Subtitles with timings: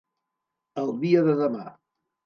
[0.85, 1.71] El dia de demà.